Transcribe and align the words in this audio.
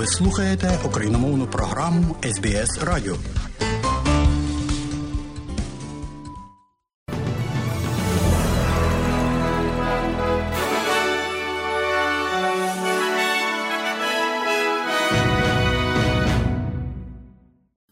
Ви 0.00 0.06
слухаєте 0.06 0.78
україномовну 0.84 1.46
програму 1.46 2.16
СБС 2.24 2.82
Радіо. 2.82 3.16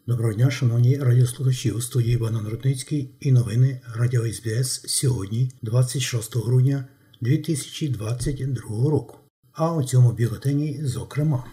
Доброго 0.07 0.35
дня, 0.35 0.51
шановні 0.51 0.99
радіослухачі 0.99 1.71
у 1.71 1.81
студії 1.81 2.15
Іван 2.15 2.49
Рудницький 2.49 3.11
і 3.21 3.33
новини 3.33 3.81
Радіо 3.97 4.33
СБС 4.33 4.83
сьогодні, 4.87 5.51
26 5.63 6.37
грудня 6.37 6.85
2022 7.21 8.91
року. 8.91 9.17
А 9.53 9.75
у 9.75 9.83
цьому 9.83 10.13
бюлетені, 10.13 10.81
зокрема, 10.83 11.45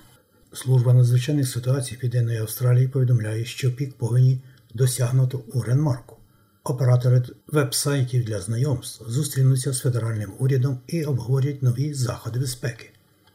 служба 0.56 0.94
надзвичайних 0.94 1.48
ситуацій 1.48 1.96
Південної 1.96 2.40
Австралії 2.40 2.88
повідомляє, 2.88 3.46
що 3.46 3.76
пік 3.76 3.94
повені 3.94 4.42
досягнуто 4.74 5.38
у 5.54 5.62
Ренмарку. 5.62 6.16
Оператори 6.64 7.24
веб-сайтів 7.48 8.26
для 8.26 8.42
знайомств 8.42 9.10
зустрінуться 9.10 9.74
з 9.74 9.80
федеральним 9.80 10.32
урядом 10.40 10.80
і 10.88 11.04
обговорять 11.04 11.64
нові 11.64 11.94
заходи 11.94 12.40
безпеки. 12.40 12.90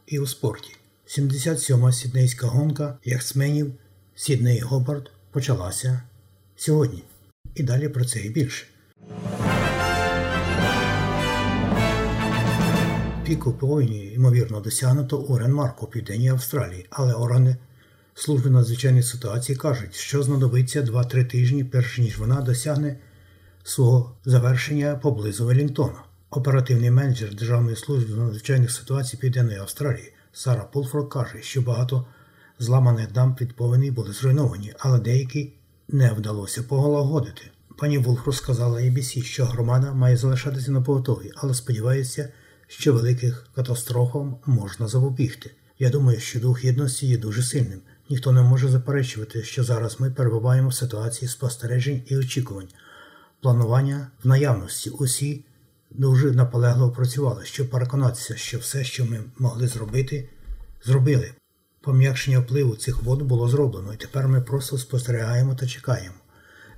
І 0.07 0.19
у 0.19 0.27
спорті. 0.27 0.75
77-ма 1.07 1.91
сіднейська 1.91 2.47
гонка 2.47 2.97
яхтсменів 3.05 3.73
Сідней 4.15 4.59
Гобард 4.59 5.11
почалася 5.31 6.01
сьогодні. 6.55 7.03
І 7.55 7.63
далі 7.63 7.89
про 7.89 8.05
це 8.05 8.19
і 8.19 8.29
більше. 8.29 8.65
Піку 13.31 13.53
повені, 13.53 14.11
ймовірно, 14.13 14.59
досягнуто 14.59 15.17
у 15.17 15.37
Ренмарку, 15.37 15.87
Південній 15.87 16.29
Австралії, 16.29 16.85
але 16.89 17.13
органи 17.13 17.55
служби 18.15 18.49
надзвичайних 18.49 19.07
ситуацій 19.07 19.55
кажуть, 19.55 19.95
що 19.95 20.23
знадобиться 20.23 20.81
2-3 20.81 21.25
тижні, 21.25 21.63
перш 21.63 21.97
ніж 21.97 22.17
вона 22.17 22.41
досягне 22.41 22.97
свого 23.63 24.15
завершення 24.25 24.95
поблизу 24.95 25.45
Велінгтона. 25.45 26.03
Оперативний 26.29 26.91
менеджер 26.91 27.35
Державної 27.35 27.75
служби 27.75 28.15
надзвичайних 28.15 28.71
ситуацій 28.71 29.17
Південної 29.17 29.57
Австралії 29.57 30.13
Сара 30.33 30.63
Пулфорд 30.63 31.09
каже, 31.09 31.41
що 31.41 31.61
багато 31.61 32.05
зламаних 32.59 33.11
дамб 33.11 33.37
від 33.41 33.55
повені 33.55 33.91
були 33.91 34.13
зруйновані, 34.13 34.73
але 34.79 34.99
деякі 34.99 35.53
не 35.87 36.11
вдалося 36.11 36.63
погологодити. 36.63 37.41
Пані 37.77 37.97
Вулфру 37.97 38.33
сказала 38.33 38.81
ABC, 38.81 39.23
що 39.23 39.45
громада 39.45 39.93
має 39.93 40.17
залишатися 40.17 40.71
на 40.71 40.81
поготові, 40.81 41.31
але 41.35 41.53
сподівається, 41.53 42.29
що 42.71 42.93
великих 42.93 43.47
катастрофам 43.55 44.37
можна 44.45 44.87
запобігти. 44.87 45.51
Я 45.79 45.89
думаю, 45.89 46.19
що 46.19 46.39
дух 46.39 46.65
єдності 46.65 47.07
є 47.07 47.17
дуже 47.17 47.43
сильним. 47.43 47.81
Ніхто 48.09 48.31
не 48.31 48.41
може 48.41 48.67
заперечувати, 48.67 49.43
що 49.43 49.63
зараз 49.63 49.99
ми 49.99 50.11
перебуваємо 50.11 50.69
в 50.69 50.73
ситуації 50.73 51.29
спостережень 51.29 52.03
і 52.07 52.17
очікувань. 52.17 52.67
Планування 53.41 54.07
в 54.23 54.27
наявності 54.27 54.89
усі 54.89 55.45
дуже 55.89 56.31
наполегливо 56.31 56.91
працювали, 56.91 57.45
щоб 57.45 57.69
переконатися, 57.69 58.35
що 58.35 58.59
все, 58.59 58.83
що 58.83 59.05
ми 59.05 59.23
могли 59.39 59.67
зробити, 59.67 60.29
зробили. 60.85 61.31
Пом'якшення 61.81 62.39
впливу 62.39 62.75
цих 62.75 63.03
вод 63.03 63.21
було 63.21 63.49
зроблено, 63.49 63.93
і 63.93 63.97
тепер 63.97 64.27
ми 64.27 64.41
просто 64.41 64.77
спостерігаємо 64.77 65.55
та 65.55 65.67
чекаємо. 65.67 66.15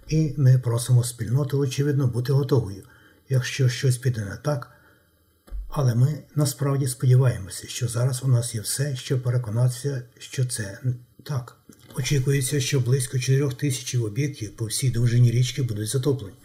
І 0.08 0.34
ми 0.38 0.58
просимо 0.58 1.04
спільноту, 1.04 1.60
очевидно, 1.60 2.08
бути 2.08 2.34
готовою, 2.34 2.84
якщо 3.30 3.70
щось 3.70 3.98
піде 3.98 4.26
не 4.26 4.38
так. 4.38 4.74
Але 5.76 5.96
ми 5.96 6.24
насправді 6.36 6.88
сподіваємося, 6.88 7.68
що 7.68 7.88
зараз 7.88 8.24
у 8.24 8.28
нас 8.28 8.56
є 8.56 8.62
все, 8.62 8.96
щоб 8.96 9.24
переконатися, 9.24 10.04
що 10.20 10.46
це 10.46 10.80
так. 11.24 11.58
Очікується, 11.96 12.60
що 12.62 12.80
близько 12.80 13.20
4 13.20 13.50
тисяч 13.50 13.96
об'єктів 13.96 14.56
по 14.56 14.66
всій 14.66 14.90
довжині 14.90 15.32
річки 15.32 15.64
будуть 15.64 15.90
затоплені, 15.90 16.38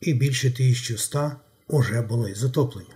і 0.00 0.14
більше 0.14 0.48
1100 0.48 1.32
уже 1.68 2.02
були 2.02 2.34
затоплені. 2.34 2.88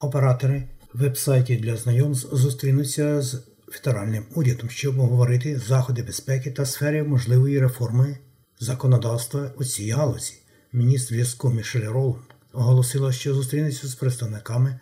Оператори 0.00 0.68
веб-сайтів 0.92 1.60
для 1.60 1.76
знайомств 1.76 2.36
зустрінуться 2.36 3.22
з 3.22 3.42
федеральним 3.68 4.26
урядом, 4.34 4.70
щоб 4.70 4.98
обговорити 4.98 5.58
заходи 5.58 6.02
безпеки 6.02 6.50
та 6.50 6.66
сфери 6.66 7.02
можливої 7.02 7.60
реформи 7.60 8.18
законодавства 8.60 9.52
у 9.56 9.64
цій 9.64 9.90
галузі. 9.90 10.34
Міністр 10.72 11.14
зв'язку 11.14 11.50
Мішель 11.50 11.88
Роланд 11.88 12.37
оголосила, 12.52 13.12
що 13.12 13.34
зустрінеться 13.34 13.88
з 13.88 13.94
представниками 13.94 14.78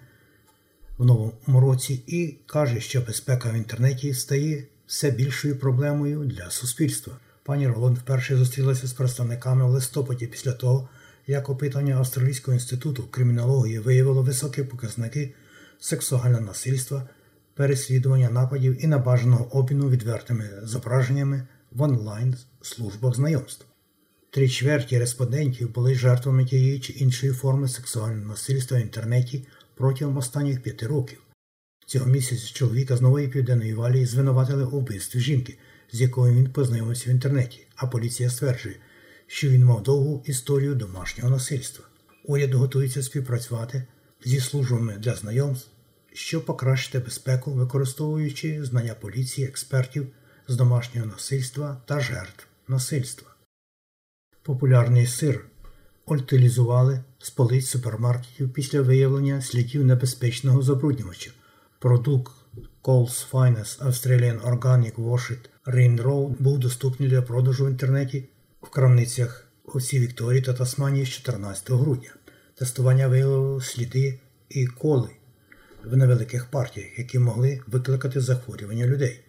в 0.99 1.05
новому 1.05 1.61
році 1.61 2.03
і 2.07 2.37
каже, 2.47 2.81
що 2.81 3.01
безпека 3.01 3.51
в 3.51 3.55
інтернеті 3.55 4.15
стає 4.15 4.67
все 4.87 5.11
більшою 5.11 5.59
проблемою 5.59 6.25
для 6.25 6.51
суспільства. 6.51 7.17
Пані 7.43 7.69
Роланд 7.69 7.99
вперше 7.99 8.37
зустрілася 8.37 8.87
з 8.87 8.93
представниками 8.93 9.65
в 9.65 9.69
листопаді 9.69 10.27
після 10.27 10.53
того, 10.53 10.89
як 11.27 11.49
опитання 11.49 11.97
Австралійського 11.97 12.55
інституту 12.55 13.03
кримінології 13.03 13.79
виявило 13.79 14.23
високі 14.23 14.63
показники 14.63 15.35
сексуального 15.81 16.41
насильства, 16.41 17.09
переслідування 17.55 18.31
нападів 18.31 18.85
і 18.85 18.87
небажаного 18.87 19.59
обміну 19.59 19.89
відвертими 19.89 20.51
зображеннями 20.63 21.47
в 21.71 21.83
онлайн 21.83 22.37
службах 22.63 23.15
знайомств. 23.15 23.67
Три 24.37 24.49
чверті 24.49 24.99
респондентів 24.99 25.75
були 25.75 25.95
жертвами 25.95 26.45
тієї 26.45 26.81
чи 26.81 26.93
іншої 26.93 27.33
форми 27.33 27.69
сексуального 27.69 28.29
насильства 28.29 28.79
в 28.79 28.81
інтернеті 28.81 29.47
протягом 29.75 30.17
останніх 30.17 30.63
п'яти 30.63 30.87
років. 30.87 31.19
Цього 31.87 32.07
місяця 32.07 32.55
чоловіка 32.55 32.97
з 32.97 33.01
нової 33.01 33.29
південної 33.29 33.75
валії 33.75 34.07
звинуватили 34.07 34.65
у 34.65 34.81
вбивстві 34.81 35.21
жінки, 35.21 35.59
з 35.93 36.01
якою 36.01 36.35
він 36.35 36.51
познайомився 36.51 37.11
в 37.11 37.13
інтернеті, 37.13 37.67
а 37.77 37.87
поліція 37.87 38.31
стверджує, 38.31 38.77
що 39.27 39.49
він 39.49 39.65
мав 39.65 39.83
довгу 39.83 40.23
історію 40.27 40.75
домашнього 40.75 41.31
насильства. 41.31 41.85
Уряд 42.25 42.55
готується 42.55 43.03
співпрацювати 43.03 43.85
зі 44.25 44.41
службами 44.41 44.97
для 44.99 45.15
знайомств, 45.15 45.69
щоб 46.13 46.45
покращити 46.45 46.99
безпеку, 46.99 47.53
використовуючи 47.53 48.65
знання 48.65 48.95
поліції, 48.95 49.47
експертів 49.47 50.09
з 50.49 50.57
домашнього 50.57 51.07
насильства 51.07 51.83
та 51.87 52.01
жертв 52.01 52.47
насильства. 52.69 53.36
Популярний 54.47 55.07
сир 55.07 55.45
утилізували 56.07 57.05
з 57.19 57.31
полиць 57.31 57.67
супермаркетів 57.67 58.53
після 58.53 58.81
виявлення 58.83 59.43
слідів 59.43 59.87
небезпечного 59.87 60.63
забруднювача. 60.63 61.31
Продукт 61.79 62.33
Coles 62.83 63.31
Finest 63.31 63.87
Australian 63.87 64.41
Organic 64.41 64.95
Washed 64.95 65.49
Rain 65.67 66.03
Road 66.03 66.35
був 66.39 66.59
доступний 66.59 67.09
для 67.09 67.23
продажу 67.23 67.67
в 67.67 67.69
інтернеті 67.69 68.29
в 68.63 68.69
крамницях 68.69 69.47
у 69.65 69.79
Вікторії 69.79 70.43
та 70.43 70.53
Тасманії 70.53 71.07
з 71.07 71.09
14 71.09 71.71
грудня. 71.71 72.11
Тестування 72.55 73.09
виявило 73.09 73.61
сліди 73.61 74.21
і 74.49 74.67
коли 74.67 75.11
в 75.85 75.97
невеликих 75.97 76.51
партіях, 76.51 76.99
які 76.99 77.19
могли 77.19 77.61
викликати 77.67 78.21
захворювання 78.21 78.87
людей. 78.87 79.21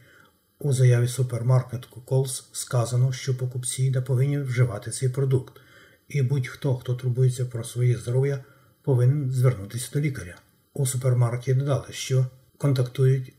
У 0.59 0.73
заяві 0.73 1.07
супермаркету 1.07 1.87
Coles 2.05 2.43
сказано, 2.51 3.13
що 3.13 3.37
покупці 3.37 3.91
не 3.91 4.01
повинні 4.01 4.39
вживати 4.39 4.91
цей 4.91 5.09
продукт, 5.09 5.61
і 6.07 6.21
будь-хто, 6.21 6.75
хто 6.75 6.93
турбується 6.93 7.45
про 7.45 7.63
своє 7.63 7.97
здоров'я, 7.97 8.43
повинен 8.81 9.31
звернутися 9.31 9.89
до 9.93 9.99
лікаря. 9.99 10.35
У 10.73 10.85
супермаркеті 10.85 11.53
додали, 11.53 11.85
що 11.91 12.25
контактують 12.57 13.33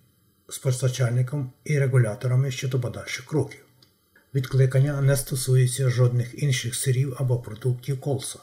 з 0.49 0.59
постачальником 0.59 1.53
і 1.65 1.79
регуляторами 1.79 2.51
щодо 2.51 2.81
подальших 2.81 3.27
кроків. 3.27 3.61
Відкликання 4.35 5.01
не 5.01 5.17
стосується 5.17 5.91
жодних 5.91 6.43
інших 6.43 6.75
сирів 6.75 7.17
або 7.19 7.39
продуктів 7.39 8.01
колса. 8.01 8.39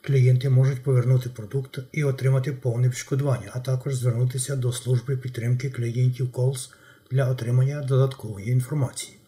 Клієнти 0.00 0.50
можуть 0.50 0.82
повернути 0.82 1.28
продукт 1.28 1.78
і 1.92 2.04
отримати 2.04 2.52
повне 2.52 2.88
відшкодування, 2.88 3.50
а 3.52 3.60
також 3.60 3.94
звернутися 3.94 4.56
до 4.56 4.72
служби 4.72 5.16
підтримки 5.16 5.70
клієнтів 5.70 6.32
Колс 6.32 6.70
для 7.12 7.30
отримання 7.30 7.80
додаткової 7.80 8.50
інформації. 8.50 9.18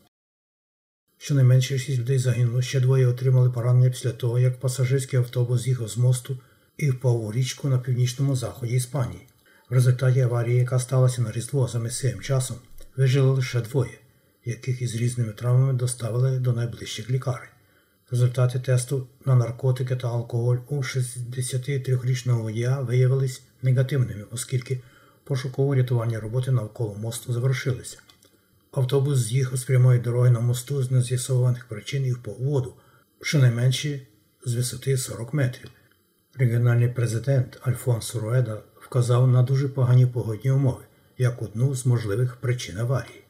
Щонайменше 1.19 1.79
6 1.79 1.99
людей 1.99 2.19
загинуло, 2.19 2.63
ще 2.63 2.81
двоє 2.81 3.07
отримали 3.07 3.51
поранення 3.51 3.91
після 3.91 4.11
того, 4.11 4.39
як 4.39 4.61
пасажирський 4.61 5.19
автобус 5.19 5.63
з'їхав 5.63 5.89
з 5.89 5.97
мосту 5.97 6.39
і 6.77 6.91
впав 6.91 7.25
у 7.25 7.33
річку 7.33 7.69
на 7.69 7.79
північному 7.79 8.37
заході 8.37 8.75
Іспанії. 8.75 9.27
В 9.71 9.75
результаті 9.75 10.21
аварії, 10.21 10.59
яка 10.59 10.79
сталася 10.79 11.23
на 11.23 11.33
Різдво 11.33 11.69
за 11.69 11.79
місцевим 11.79 12.21
часом, 12.21 12.57
вижили 12.97 13.31
лише 13.31 13.61
двоє, 13.61 13.99
яких 14.45 14.83
із 14.83 14.97
різними 14.97 15.33
травмами 15.33 15.73
доставили 15.73 16.39
до 16.39 16.53
найближчих 16.53 17.11
лікарень. 17.11 17.49
Результати 18.11 18.59
тесту 18.59 19.07
на 19.27 19.35
наркотики 19.35 19.97
та 19.97 20.09
алкоголь 20.09 20.59
у 20.69 20.77
63-річного 20.77 22.43
водія 22.43 22.81
виявились 22.81 23.43
негативними, 23.63 24.25
оскільки 24.31 24.81
пошуково-рятувальні 25.27 26.21
роботи 26.21 26.51
навколо 26.51 26.95
мосту 26.95 27.33
завершилися. 27.33 27.99
Автобус 28.73 29.19
з'їхав 29.19 29.57
з 29.59 29.65
прямої 29.65 30.01
дороги 30.01 30.31
на 30.31 30.41
мосту 30.41 30.83
з 30.83 30.91
нез'ясованих 30.91 31.69
причин 31.69 32.07
і 32.07 32.13
впав 32.13 32.43
у 32.43 32.45
воду, 32.45 32.75
щонайменше 33.23 34.01
з 34.45 34.55
висоти 34.55 34.97
40 34.97 35.35
метрів. 35.35 35.71
Регіональний 36.35 36.89
президент 36.89 37.59
Альфонсо 37.63 38.21
Руеда 38.21 38.63
вказав 38.81 39.29
на 39.29 39.43
дуже 39.43 39.69
погані 39.69 40.07
погодні 40.07 40.51
умови, 40.51 40.83
як 41.19 41.43
одну 41.43 41.75
з 41.75 41.87
можливих 41.87 42.37
причин 42.37 42.79
аварії. 42.79 43.25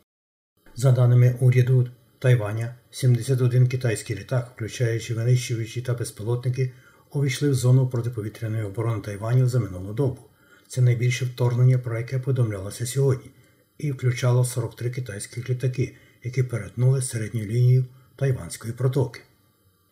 За 0.77 0.93
даними 0.93 1.37
уряду 1.41 1.89
Тайваня, 2.19 2.75
71 2.91 3.69
китайський 3.69 4.17
літак, 4.17 4.53
включаючи 4.55 5.15
винищувачі 5.15 5.83
та 5.83 5.95
безпілотники, 5.95 6.73
увійшли 7.13 7.51
в 7.51 7.55
зону 7.55 7.89
протиповітряної 7.89 8.65
оборони 8.65 9.01
Тайваню 9.01 9.49
за 9.49 9.61
минулу 9.61 9.93
добу. 9.93 10.19
Це 10.75 10.81
найбільше 10.81 11.25
вторгнення, 11.25 11.79
про 11.79 11.99
яке 11.99 12.19
повідомлялося 12.19 12.87
сьогодні, 12.87 13.31
і 13.79 13.93
включало 13.93 14.45
43 14.45 14.91
китайських 14.91 15.51
літаки, 15.51 15.95
які 16.25 16.43
перетнули 16.43 17.03
середню 17.03 17.41
лінію 17.43 17.85
Тайванської 18.17 18.73
протоки. 18.73 19.21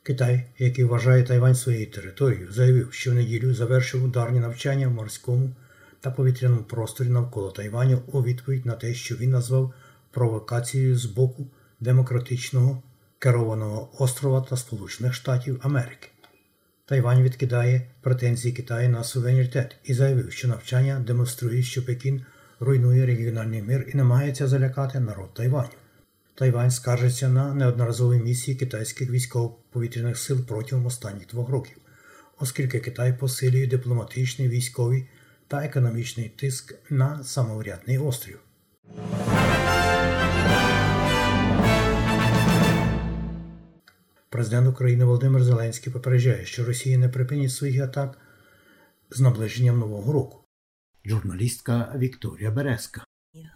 Китай, 0.03 0.45
який 0.59 0.85
вважає 0.85 1.23
Тайвань 1.23 1.55
своєю 1.55 1.87
територією, 1.87 2.53
заявив, 2.53 2.93
що 2.93 3.11
в 3.11 3.15
неділю 3.15 3.55
завершив 3.55 4.05
ударні 4.05 4.41
навчання 4.41 4.89
в 4.89 4.91
морському 4.91 5.51
та 6.01 6.11
повітряному 6.11 6.63
просторі 6.63 7.09
навколо 7.09 7.51
Тайваню 7.51 8.03
у 8.07 8.23
відповідь 8.23 8.67
на 8.67 8.73
те, 8.73 8.95
що 8.95 9.17
він 9.17 9.31
назвав 9.31 9.75
провокацією 10.11 10.99
з 10.99 11.05
боку 11.05 11.47
демократичного 11.81 12.83
керованого 13.19 13.89
острова 13.99 14.41
та 14.41 14.57
Сполучених 14.57 15.15
Штатів 15.15 15.61
Америки. 15.63 16.12
Тайвань 16.85 17.23
відкидає 17.23 17.91
претензії 18.01 18.55
Китаю 18.55 18.89
на 18.89 19.05
суверенітет 19.05 19.77
і 19.85 19.95
заявив, 19.95 20.33
що 20.33 20.49
навчання 20.49 21.01
демонструє, 21.07 21.63
що 21.63 21.85
Пекін 21.85 22.25
руйнує 22.61 23.07
регіональний 23.07 23.63
мир 23.63 23.91
і 23.95 23.97
намагається 23.97 24.49
залякати 24.49 25.01
народ 25.01 25.35
Тайваню. 25.35 25.69
Тайвань 26.35 26.71
скаржиться 26.71 27.29
на 27.29 27.55
неодноразові 27.55 28.23
місії 28.23 28.57
китайських 28.57 29.11
військово-повітряних 29.11 30.19
сил 30.19 30.47
протягом 30.49 30.87
останніх 30.87 31.27
двох 31.27 31.49
років, 31.49 31.77
оскільки 32.39 32.81
Китай 32.81 33.19
посилює 33.19 33.67
дипломатичний, 33.67 34.49
військовий 34.49 35.09
та 35.49 35.65
економічний 35.65 36.29
тиск 36.29 36.75
на 36.91 37.25
самоврядний 37.25 37.99
острів. 37.99 38.39
Президент 44.33 44.69
України 44.69 45.05
Володимир 45.05 45.45
Зеленський 45.45 45.93
попереджає, 45.93 46.45
що 46.45 46.65
Росія 46.65 46.99
не 46.99 47.09
припинить 47.09 47.53
своїх 47.53 47.83
атак 47.83 48.19
з 49.11 49.21
наближенням 49.21 49.79
нового 49.79 50.13
року. 50.13 50.39
Журналістка 51.05 51.95
Вікторія 51.99 52.51
Березка. 52.51 53.05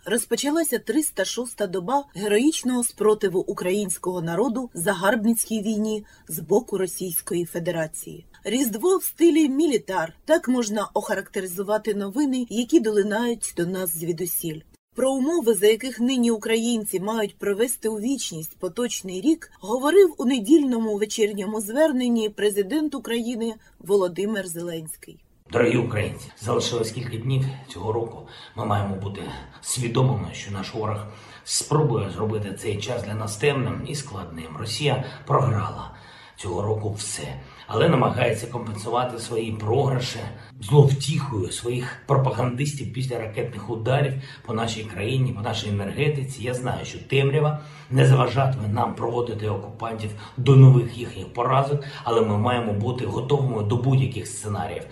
Розпочалася 0.07 0.79
306-та 0.79 1.67
доба 1.67 2.05
героїчного 2.15 2.85
спротиву 2.85 3.41
українського 3.41 4.23
народу 4.23 4.71
загарбницькій 4.75 5.63
війні 5.63 6.05
з 6.29 6.39
боку 6.39 6.79
Російської 6.79 7.45
Федерації. 7.45 8.27
Різдво 8.45 8.97
в 8.97 9.05
стилі 9.05 9.49
мілітар 9.49 10.13
так 10.25 10.49
можна 10.49 10.89
охарактеризувати 10.95 11.95
новини, 11.95 12.47
які 12.51 12.81
долинають 12.81 13.55
до 13.57 13.67
нас 13.67 13.99
звідусіль. 13.99 14.61
Про 14.97 15.13
умови, 15.13 15.55
за 15.55 15.67
яких 15.67 16.01
нині 16.01 16.31
українці 16.31 17.01
мають 17.01 17.39
провести 17.39 17.89
у 17.89 17.99
вічність 17.99 18.59
поточний 18.59 19.21
рік, 19.21 19.51
говорив 19.61 20.15
у 20.19 20.25
недільному 20.25 20.97
вечірньому 20.97 21.61
зверненні 21.61 22.29
президент 22.29 22.95
України 22.95 23.55
Володимир 23.79 24.47
Зеленський. 24.47 25.19
Дорогі 25.51 25.77
українці, 25.77 26.33
залишилось 26.41 26.91
кілька 26.91 27.17
днів 27.17 27.45
цього 27.69 27.93
року. 27.93 28.29
Ми 28.57 28.67
маємо 28.67 28.97
бути 28.97 29.23
свідомими, 29.61 30.29
що 30.33 30.51
наш 30.51 30.75
ворог 30.75 31.07
спробує 31.45 32.11
зробити 32.11 32.59
цей 32.63 32.77
час 32.77 33.03
для 33.05 33.15
нас 33.15 33.37
темним 33.37 33.83
і 33.89 33.95
складним. 33.95 34.57
Росія 34.59 35.05
програла 35.27 35.91
цього 36.37 36.63
року 36.63 36.93
все, 36.93 37.41
але 37.67 37.89
намагається 37.89 38.47
компенсувати 38.47 39.19
свої 39.19 39.53
програші 39.53 40.19
зловтіхою 40.61 41.53
своїх 41.53 41.97
пропагандистів 42.07 42.93
після 42.93 43.19
ракетних 43.19 43.71
ударів 43.71 44.13
по 44.47 44.55
нашій 44.55 44.85
країні, 44.85 45.33
по 45.33 45.41
нашій 45.41 45.69
енергетиці. 45.69 46.43
Я 46.43 46.55
знаю, 46.55 46.85
що 46.85 46.99
темрява 46.99 47.61
не 47.91 48.07
заважатиме 48.07 48.69
нам 48.69 48.95
проводити 48.95 49.49
окупантів 49.49 50.11
до 50.37 50.57
нових 50.57 50.99
їхніх 50.99 51.33
поразок, 51.33 51.85
але 52.05 52.21
ми 52.21 52.39
маємо 52.39 52.73
бути 52.73 53.07
готовими 53.07 53.63
до 53.63 53.77
будь-яких 53.77 54.27
сценаріїв. 54.27 54.83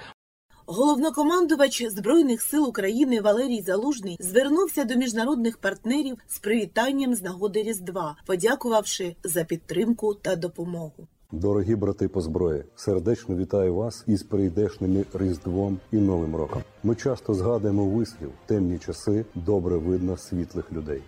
Головнокомандувач 0.67 1.83
Збройних 1.91 2.43
сил 2.43 2.69
України 2.69 3.21
Валерій 3.21 3.63
Залужний 3.63 4.17
звернувся 4.21 4.85
до 4.85 4.95
міжнародних 4.95 5.59
партнерів 5.59 6.17
з 6.27 6.39
привітанням 6.39 7.15
з 7.15 7.23
нагоди 7.23 7.63
Різдва, 7.63 8.17
подякувавши 8.27 9.17
за 9.25 9.45
підтримку 9.45 10.15
та 10.15 10.37
допомогу. 10.37 11.09
Дорогі 11.33 11.77
брати 11.77 12.09
по 12.09 12.21
зброї, 12.21 12.65
сердечно 12.77 13.37
вітаю 13.37 13.75
вас 13.75 14.05
із 14.07 14.23
прийдешними 14.23 15.05
Різдвом 15.15 15.79
і 15.93 15.97
Новим 15.97 16.37
роком. 16.37 16.63
Ми 16.83 16.95
часто 16.95 17.35
згадуємо 17.35 17.87
вислів 17.87 18.31
темні 18.47 18.79
часи 18.79 19.25
добре 19.35 19.77
видно 19.77 20.17
світлих 20.17 20.73
людей. 20.73 21.03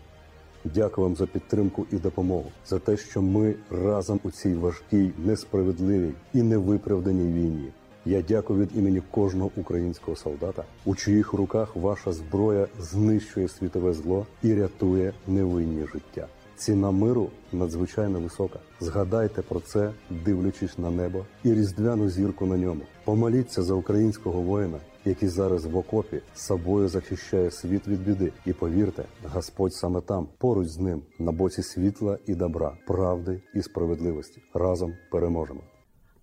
Дякую 0.74 1.06
вам 1.06 1.16
за 1.16 1.26
підтримку 1.26 1.86
і 1.92 1.96
допомогу, 1.96 2.50
за 2.66 2.78
те, 2.78 2.96
що 2.96 3.22
ми 3.22 3.54
разом 3.70 4.20
у 4.22 4.30
цій 4.30 4.54
важкій, 4.54 5.12
несправедливій 5.18 6.12
і 6.34 6.42
невиправданій 6.42 7.32
війні. 7.32 7.72
Я 8.04 8.22
дякую 8.22 8.60
від 8.60 8.76
імені 8.76 9.02
кожного 9.10 9.50
українського 9.56 10.16
солдата, 10.16 10.64
у 10.84 10.94
чиїх 10.94 11.32
руках 11.32 11.76
ваша 11.76 12.12
зброя 12.12 12.66
знищує 12.80 13.48
світове 13.48 13.92
зло 13.92 14.26
і 14.42 14.54
рятує 14.54 15.12
невинні 15.26 15.86
життя. 15.86 16.26
Ціна 16.56 16.90
миру 16.90 17.30
надзвичайно 17.52 18.20
висока. 18.20 18.58
Згадайте 18.80 19.42
про 19.42 19.60
це, 19.60 19.92
дивлячись 20.10 20.78
на 20.78 20.90
небо 20.90 21.24
і 21.44 21.54
різдвяну 21.54 22.08
зірку 22.08 22.46
на 22.46 22.56
ньому. 22.56 22.80
Помоліться 23.04 23.62
за 23.62 23.74
українського 23.74 24.40
воїна, 24.40 24.78
який 25.04 25.28
зараз 25.28 25.64
в 25.66 25.76
окопі 25.76 26.20
собою 26.34 26.88
захищає 26.88 27.50
світ 27.50 27.88
від 27.88 28.04
біди. 28.04 28.32
І 28.46 28.52
повірте, 28.52 29.04
Господь 29.32 29.74
саме 29.74 30.00
там, 30.00 30.28
поруч 30.38 30.68
з 30.68 30.78
ним, 30.78 31.02
на 31.18 31.32
боці 31.32 31.62
світла 31.62 32.18
і 32.26 32.34
добра, 32.34 32.72
правди 32.86 33.42
і 33.54 33.62
справедливості. 33.62 34.42
Разом 34.54 34.92
переможемо. 35.10 35.60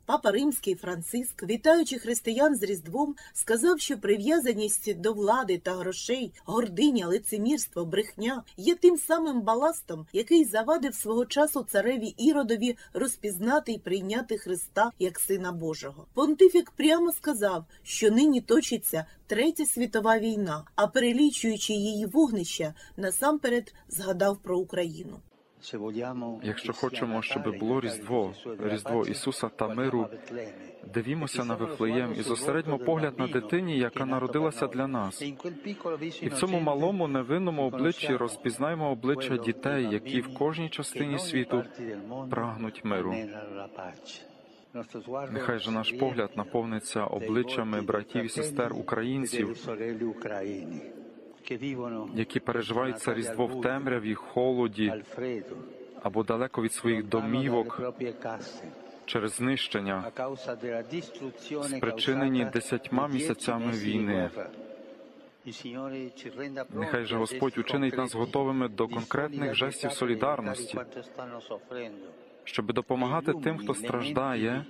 Папа 0.06 0.32
Римський 0.32 0.76
Франциск, 0.76 1.44
вітаючи 1.44 2.00
християн 2.00 2.56
з 2.56 2.64
Різдвом, 2.64 3.16
сказав, 3.34 3.80
що 3.80 3.98
прив'язаність 3.98 5.00
до 5.00 5.14
влади 5.14 5.58
та 5.58 5.76
грошей, 5.76 6.34
гординя, 6.46 7.08
лицемірство, 7.08 7.86
брехня 7.86 8.44
є 8.58 8.76
тим 8.76 8.98
самим 8.98 9.42
баластом, 9.42 10.08
який 10.14 10.46
завадив 10.46 10.96
свого 10.96 11.26
часу 11.26 11.66
цареві 11.72 12.08
Іродові 12.08 12.78
розпізнати 12.94 13.72
і 13.72 13.80
прийняти 13.80 14.38
Христа 14.38 14.92
як 15.00 15.20
Сина 15.20 15.52
Божого. 15.52 16.08
Понтифік 16.14 16.72
прямо 16.72 17.12
сказав, 17.12 17.66
що 17.84 18.12
нині 18.12 18.42
точиться 18.42 19.06
Третя 19.28 19.66
світова 19.66 20.20
війна, 20.20 20.66
а 20.76 20.88
перелічуючи 20.88 21.74
її 21.74 22.06
вогнища, 22.06 22.74
насамперед 22.98 23.74
згадав 23.90 24.38
про 24.38 24.60
Україну. 24.60 25.20
Якщо 26.44 26.74
хочемо, 26.74 27.22
щоб 27.22 27.58
було 27.60 27.82
Різдво, 27.82 28.34
Різдво 28.60 29.06
Ісуса 29.06 29.50
та 29.50 29.68
миру, 29.68 30.08
дивімося 30.94 31.46
на 31.46 31.56
Вифлеєм 31.56 32.14
і 32.18 32.22
зосередьмо 32.22 32.78
погляд 32.78 33.20
на 33.20 33.28
дитині, 33.28 33.78
яка 33.78 34.06
народилася 34.06 34.68
для 34.68 34.88
нас. 34.88 35.22
І 36.22 36.30
в 36.30 36.34
цьому 36.34 36.60
малому 36.60 37.08
невинному 37.08 37.64
обличчі 37.64 38.16
розпізнаємо 38.16 38.92
обличчя 38.92 39.38
дітей, 39.38 39.88
які 39.92 40.22
в 40.22 40.34
кожній 40.34 40.70
частині 40.70 41.20
світу 41.20 41.64
прагнуть 42.30 42.86
миру. 42.86 43.16
Нехай 45.32 45.60
же 45.60 45.72
наш 45.72 45.92
погляд 45.92 46.32
наповниться 46.36 47.06
обличчями 47.06 47.82
братів 47.82 48.26
і 48.26 48.30
сестер 48.30 48.74
українців, 48.74 49.70
які 52.16 52.40
переживають 52.40 53.00
це 53.00 53.14
різдво 53.14 53.46
в 53.46 53.62
темряві, 53.62 54.14
холоді 54.14 54.94
або 56.04 56.24
далеко 56.24 56.62
від 56.62 56.74
своїх 56.74 57.04
домівок 57.04 57.82
через 59.06 59.32
знищення, 59.32 60.12
спричинені 61.64 62.46
десятьма 62.54 63.08
місяцями 63.08 63.72
війни. 63.72 64.30
Нехай 66.70 67.06
же 67.06 67.18
Господь 67.18 67.58
учинить 67.58 67.98
нас 67.98 68.16
готовими 68.16 68.68
до 68.68 68.88
конкретних 68.88 69.56
жестів 69.56 69.92
солідарності, 69.92 70.78
щоб 72.44 72.74
допомагати 72.74 73.34
тим, 73.34 73.58
хто 73.58 73.74
страждає, 73.74 74.66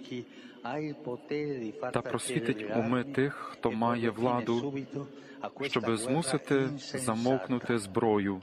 та 1.93 2.01
просвітить 2.01 2.65
уми 2.75 3.03
тих, 3.03 3.33
хто 3.33 3.71
має 3.71 4.09
владу, 4.09 4.73
щоб 5.61 5.97
змусити 5.97 6.69
замовкнути 6.77 7.77
зброю 7.77 8.41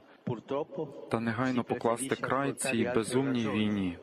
та 1.10 1.20
негайно 1.20 1.64
покласти 1.64 2.16
край 2.16 2.52
цій 2.52 2.90
безумній 2.94 3.48
війні. 3.48 3.98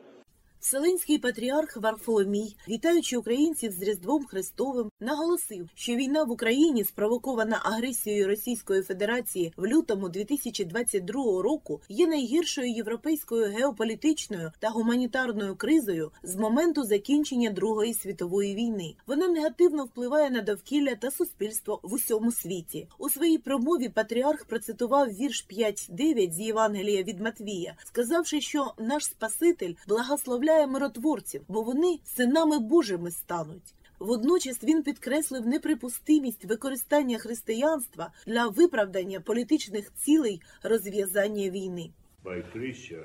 Вселенський 0.60 1.18
патріарх 1.18 1.76
Варфоломій, 1.76 2.56
вітаючи 2.68 3.16
українців 3.16 3.72
з 3.72 3.82
Різдвом 3.82 4.24
Христовим, 4.24 4.90
наголосив, 5.00 5.68
що 5.74 5.94
війна 5.94 6.24
в 6.24 6.30
Україні, 6.30 6.84
спровокована 6.84 7.60
агресією 7.64 8.26
Російської 8.26 8.82
Федерації 8.82 9.52
в 9.56 9.66
лютому 9.66 10.08
2022 10.08 11.42
року, 11.42 11.80
є 11.88 12.06
найгіршою 12.06 12.72
європейською 12.72 13.52
геополітичною 13.52 14.52
та 14.58 14.68
гуманітарною 14.68 15.56
кризою 15.56 16.10
з 16.22 16.36
моменту 16.36 16.84
закінчення 16.84 17.50
Другої 17.50 17.94
світової 17.94 18.54
війни. 18.54 18.94
Вона 19.06 19.28
негативно 19.28 19.84
впливає 19.84 20.30
на 20.30 20.40
довкілля 20.40 20.94
та 20.94 21.10
суспільство 21.10 21.80
в 21.82 21.92
усьому 21.92 22.32
світі. 22.32 22.88
У 22.98 23.10
своїй 23.10 23.38
промові 23.38 23.88
патріарх 23.88 24.44
процитував 24.44 25.08
вірш 25.08 25.46
5.9 25.50 26.32
з 26.32 26.40
Євангелія 26.40 27.02
від 27.02 27.20
Матвія, 27.20 27.74
сказавши, 27.84 28.40
що 28.40 28.74
наш 28.78 29.04
Спаситель 29.04 29.74
благословляє 29.88 30.47
миротворців, 30.66 31.42
бо 31.48 31.62
вони 31.62 31.98
синами 32.04 32.58
Божими 32.58 33.10
стануть. 33.10 33.74
Водночас 33.98 34.62
він 34.62 34.82
підкреслив 34.82 35.46
неприпустимість 35.46 36.44
використання 36.44 37.18
християнства 37.18 38.12
для 38.26 38.48
виправдання 38.48 39.20
політичних 39.20 39.92
цілей 39.94 40.40
розв'язання 40.62 41.50
війни. 41.50 41.90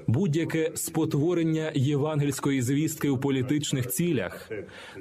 Будь-яке 0.07 0.71
спотворення 0.75 1.71
євангельської 1.75 2.61
звістки 2.61 3.09
у 3.09 3.17
політичних 3.17 3.87
цілях, 3.87 4.51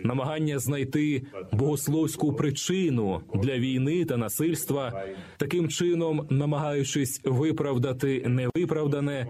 намагання 0.04 0.58
знайти 0.58 1.22
богословську 1.52 2.32
причину 2.32 3.20
для 3.34 3.58
війни 3.58 4.04
та 4.04 4.16
насильства, 4.16 5.04
таким 5.36 5.68
чином, 5.68 6.26
намагаючись 6.30 7.20
виправдати 7.24 8.22
невиправдане, 8.26 9.26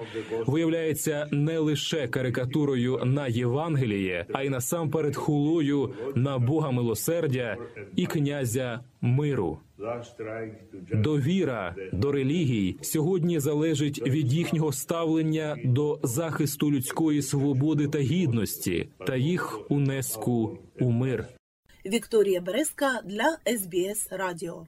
виявляється 0.46 1.28
не 1.30 1.58
лише 1.58 2.08
карикатурою 2.08 3.00
на 3.04 3.26
Євангеліє, 3.26 4.26
а 4.32 4.42
й 4.42 4.48
насамперед 4.48 5.16
хулою 5.16 5.94
на 6.14 6.38
Бога 6.38 6.70
милосердя 6.70 7.56
і 7.96 8.06
князя 8.06 8.80
миру. 9.00 9.58
Довіра 10.92 11.76
до 11.92 12.12
релігій 12.12 12.78
сьогодні 12.82 13.40
залежить 13.40 14.02
від 14.02 14.32
їхнього 14.32 14.72
ставлення 14.72 15.58
до 15.64 16.00
захисту 16.02 16.70
людської 16.70 17.22
свободи 17.22 17.88
та 17.88 17.98
гідності 17.98 18.88
та 19.06 19.16
їх 19.16 19.70
унеску 19.70 20.58
у 20.80 20.90
мир. 20.90 21.26
Вікторія 21.86 22.40
Березка 22.40 23.00
для 23.04 23.38
СБС 23.58 24.08
Радіо. 24.10 24.66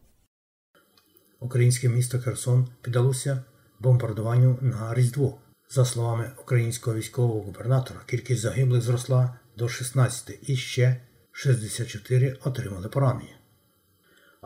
Українське 1.40 1.88
місто 1.88 2.18
Херсон 2.18 2.68
піддалося 2.82 3.44
бомбардуванню 3.80 4.58
на 4.60 4.94
Різдво. 4.94 5.38
За 5.68 5.84
словами 5.84 6.30
українського 6.42 6.96
військового 6.96 7.40
губернатора, 7.40 8.00
кількість 8.06 8.40
загиблих 8.40 8.82
зросла 8.82 9.38
до 9.56 9.68
16 9.68 10.38
і 10.48 10.56
ще 10.56 11.00
64 11.32 12.36
отримали 12.44 12.88
поранення. 12.88 13.36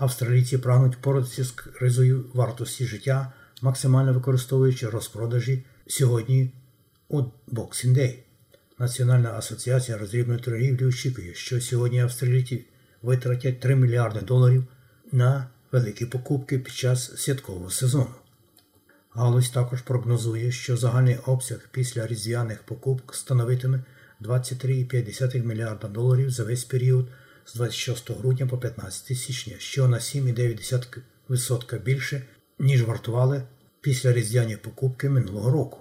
Австралійці 0.01 0.59
прагнуть 0.59 0.97
впоратися 0.97 1.45
з 1.45 1.51
кризою 1.51 2.25
вартості 2.35 2.87
життя, 2.87 3.33
максимально 3.63 4.13
використовуючи 4.13 4.89
розпродажі 4.89 5.65
сьогодні 5.87 6.53
у 7.09 7.23
Boxing 7.49 7.95
Day. 7.95 8.15
Національна 8.79 9.33
асоціація 9.33 9.99
роздрібної 9.99 10.41
торгівлі 10.41 10.85
очікує, 10.85 11.35
що 11.35 11.61
сьогодні 11.61 12.01
австралійці 12.01 12.65
витратять 13.03 13.61
3 13.61 13.77
мільярди 13.77 14.21
доларів 14.21 14.65
на 15.13 15.47
великі 15.73 16.07
покупки 16.07 16.59
під 16.59 16.75
час 16.75 17.23
святкового 17.23 17.71
сезону. 17.71 18.15
Галузь 19.11 19.51
також 19.51 19.83
прогнозує, 19.83 20.53
що 20.53 20.77
загальний 20.77 21.19
обсяг 21.27 21.69
після 21.71 22.07
різдвяних 22.07 22.63
покупок 22.63 23.15
становитиме 23.15 23.85
23,5 24.21 25.45
мільярда 25.45 25.89
доларів 25.89 26.31
за 26.31 26.45
весь 26.45 26.65
період 26.65 27.09
з 27.49 27.55
26 27.55 28.11
грудня 28.11 28.47
по 28.47 28.59
15 28.59 29.19
січня, 29.19 29.55
що 29.59 29.89
на 29.89 29.99
7,9% 29.99 31.83
більше, 31.83 32.23
ніж 32.59 32.83
вартували 32.83 33.43
після 33.81 34.13
різдвяні 34.13 34.57
покупки 34.57 35.09
минулого 35.09 35.51
року. 35.51 35.79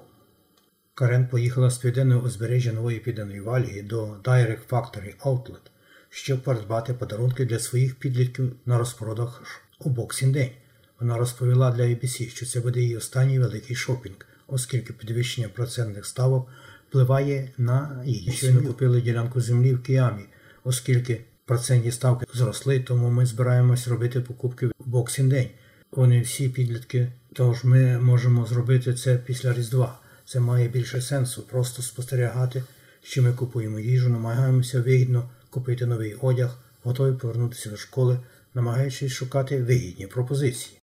Карен 0.94 1.28
поїхала 1.28 1.70
з 1.70 1.78
південного 1.78 2.28
узбережжя 2.28 2.74
нової 2.74 3.00
південної 3.00 3.40
валії 3.40 3.82
до 3.82 4.06
Direct 4.06 4.68
Factory 4.70 5.18
Outlet, 5.24 5.62
щоб 6.10 6.44
придбати 6.44 6.94
подарунки 6.94 7.46
для 7.46 7.60
своїх 7.60 7.96
підлітків 7.96 8.56
на 8.66 8.78
розпродах 8.78 9.44
у 9.80 9.90
Boxing 9.90 10.32
Day. 10.32 10.52
Вона 11.00 11.18
розповіла 11.18 11.72
для 11.72 11.84
ABC, 11.84 12.30
що 12.30 12.46
це 12.46 12.60
буде 12.60 12.80
її 12.80 12.98
останній 12.98 13.40
великий 13.40 13.76
шопінг, 13.76 14.16
оскільки 14.48 14.94
підвищення 14.94 15.50
процентних 15.50 16.06
ставок 16.06 16.50
впливає 16.90 17.52
на 17.58 18.04
її. 18.06 18.32
Щойно 18.32 18.68
купили 18.68 19.02
ділянку 19.02 19.42
землі 19.42 19.74
в 19.74 19.84
Кіамі, 19.84 20.26
оскільки 20.64 21.26
процентні 21.48 21.92
ставки 21.92 22.25
зросли, 22.34 22.80
тому 22.80 23.10
ми 23.10 23.25
збираємось 23.25 23.88
робити 23.88 24.22
покупки 24.22 24.68
в 24.68 24.74
Boxing 24.88 25.27
Day. 25.27 25.50
Вони 25.92 26.22
всі 26.22 26.50
підлітки, 26.50 27.12
тож 27.34 27.63
ми 27.63 28.00
можемо 28.00 28.46
зробити 28.46 28.94
це 28.94 29.18
після 29.18 29.54
Різдва. 29.54 30.00
Це 30.25 30.39
має 30.39 30.68
більше 30.68 31.01
сенсу, 31.01 31.42
просто 31.42 31.82
спостерігати, 31.82 32.63
що 33.01 33.24
ми 33.24 33.34
купуємо 33.34 33.80
їжу, 33.80 34.10
намагаємося 34.10 34.82
вигідно 34.82 35.30
купити 35.50 35.86
новий 35.86 36.13
одяг, 36.13 36.58
готові 36.84 37.16
повернутися 37.16 37.70
до 37.70 37.77
школи, 37.77 38.20
намагаючись 38.54 39.13
шукати 39.13 39.63
вигідні 39.63 40.08
пропозиції. 40.08 40.80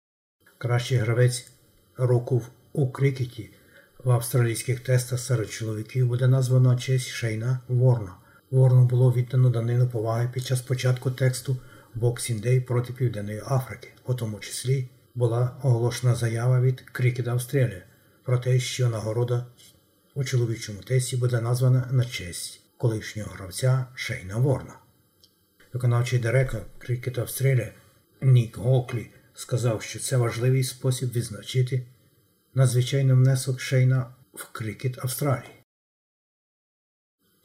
Кращий 0.59 0.99
гравець 0.99 1.49
року 1.97 2.43
у 2.73 2.91
крикеті 2.91 3.51
в 4.05 4.11
австралійських 4.11 4.81
тестах 4.81 5.21
серед 5.21 5.51
чоловіків 5.51 6.09
буде 6.09 6.29
названо 6.29 6.77
честь 6.77 7.09
Шейна 7.09 7.61
Ворна. 7.69 8.20
Ворну 8.51 8.85
було 8.85 9.13
віддано 9.13 9.51
данину 9.51 9.89
поваги 9.89 10.31
під 10.33 10.47
час 10.47 10.61
початку 10.61 11.11
тексту 11.11 11.57
Boxing 11.97 12.47
Day 12.47 12.61
проти 12.61 12.93
Південної 12.93 13.43
Африки, 13.47 13.89
у 14.07 14.15
тому 14.15 14.39
числі 14.41 14.89
була 15.15 15.57
оголошена 15.63 16.15
заява 16.15 16.61
від 16.61 16.85
Cricket 16.95 17.25
Australia 17.25 17.83
про 18.25 18.39
те, 18.39 18.61
що 18.61 18.89
нагорода 18.89 19.47
у 20.15 20.25
чоловічому 20.25 20.81
тесті 20.81 21.17
буде 21.17 21.41
названа 21.41 21.89
на 21.91 22.05
честь 22.05 22.61
колишнього 22.77 23.31
гравця 23.35 23.87
Шейна 23.95 24.37
Ворна. 24.37 24.75
Виконавчий 25.73 26.19
директор 26.19 26.61
Cricket 26.81 27.21
Australia 27.21 27.69
Нік 28.23 28.57
Гоклі 28.57 29.11
сказав, 29.35 29.83
що 29.83 29.99
це 29.99 30.17
важливий 30.17 30.65
спосіб 30.65 31.13
відзначити 31.13 31.87
надзвичайний 32.55 33.15
внесок 33.15 33.61
Шейна 33.61 34.07
в 34.35 34.53
крикет 34.53 34.99
Австралії. 35.05 35.60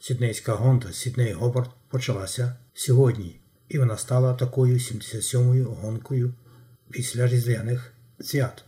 Сіднейська 0.06 0.52
гонка 0.54 0.92
Сідней 0.92 1.32
Гобарт 1.32 1.70
почалася 1.90 2.56
сьогодні, 2.74 3.30
і 3.68 3.78
вона 3.78 3.96
стала 3.96 4.34
такою 4.34 4.74
77-ю 4.74 5.64
гонкою 5.80 6.34
після 6.90 7.26
різдвяних 7.26 7.94
свят. 8.20 8.64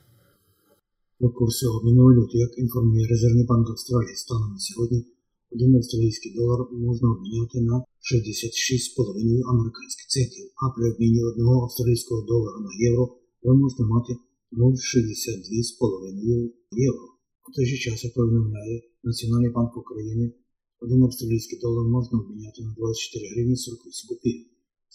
Про 1.19 1.29
курси 1.31 1.67
обміну 1.67 2.03
валют, 2.05 2.31
як 2.35 2.59
інформує 2.59 3.07
Резервний 3.07 3.47
банк 3.47 3.71
Австралії, 3.71 4.17
станом 4.17 4.53
на 4.53 4.59
сьогодні 4.59 5.07
один 5.51 5.77
австралійський 5.77 6.35
долар 6.35 6.61
можна 6.73 7.11
обміняти 7.11 7.61
на 7.61 7.77
66,5 7.77 9.51
американських 9.53 10.07
центів, 10.15 10.45
а 10.63 10.65
при 10.75 10.85
обміні 10.93 11.25
одного 11.25 11.63
австралійського 11.63 12.21
долара 12.23 12.61
на 12.67 12.71
євро 12.89 13.05
ви 13.43 13.55
можете 13.55 13.83
мати 13.83 14.13
0,62,5 14.53 16.51
євро. 16.73 17.07
У 17.49 17.53
той 17.55 17.67
же 17.67 17.77
час, 17.77 18.13
повідомляє 18.15 18.83
Національний 19.05 19.51
банк 19.51 19.77
України, 19.77 20.33
один 20.81 21.03
австралійський 21.03 21.59
долар 21.59 21.87
можна 21.97 22.15
обміняти 22.21 22.63
на 22.63 22.73
24 22.75 23.29
гривні 23.33 23.57
48 23.57 24.09
копійок. 24.09 24.47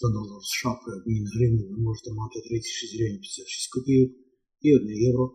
За 0.01 0.07
долар 0.15 0.41
США 0.51 0.73
при 0.81 0.91
обміні 0.97 1.21
на 1.21 1.31
гривню 1.35 1.63
ви 1.71 1.77
можете 1.87 2.09
мати 2.13 2.37
36 2.41 2.95
гривень 2.95 3.19
56 3.19 3.73
копійок 3.75 4.11
і 4.61 4.67
1 4.75 4.87
євро 5.09 5.25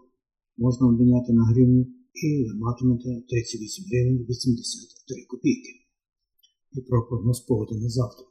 можна 0.57 0.85
обміняти 0.89 1.33
на 1.33 1.45
гривню 1.51 1.83
і 2.25 2.29
ви 2.45 2.55
матимете 2.55 3.11
38 3.29 3.85
гривень 3.91 4.19
83 4.29 5.25
копійки. 5.33 5.73
І 6.77 6.81
про 6.89 6.99
прогноз 7.09 7.41
погоди 7.41 7.75
на 7.85 7.89
завтра. 7.89 8.25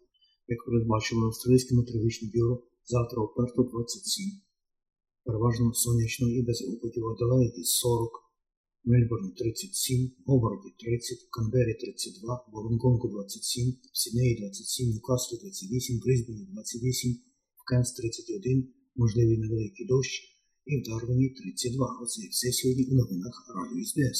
Як 0.48 0.60
передбачило 0.66 1.22
Австралійське 1.26 1.76
метеорологічне 1.76 2.28
бюро, 2.34 2.64
завтра 2.94 3.18
у 3.24 3.28
Перту 3.36 3.64
27, 3.64 4.32
переважно 5.26 5.74
сонячно 5.74 6.26
і 6.38 6.42
без 6.48 6.60
опитів 6.62 7.04
в 7.04 7.10
Аделаїді 7.14 7.64
40, 7.64 8.12
в 8.12 8.27
Мельбурні 8.88 9.32
37, 9.32 10.12
Говарді 10.26 10.70
30, 10.80 11.18
в 11.18 11.30
Канбері 11.30 11.74
32, 11.74 12.46
Волонгонку 12.54 13.08
27, 13.08 13.74
в 13.94 13.98
Сіднеї 13.98 14.36
27, 14.40 14.90
Ньюкаслі 14.90 15.38
28, 15.42 15.98
в 15.98 16.02
Брисбені 16.04 16.48
28, 16.52 17.12
в 17.58 17.64
Кенс 17.70 17.92
31, 17.92 18.68
можливий 18.96 19.38
невеликий 19.38 19.86
дощ 19.88 20.12
і 20.66 20.78
в 20.78 20.84
Дарвені 20.84 21.30
32. 21.30 22.00
Оце 22.02 22.22
все 22.32 22.52
сьогодні 22.52 22.86
у 22.92 22.94
новинах 22.96 23.36
Радіо 23.56 23.86
СБС. 23.86 24.20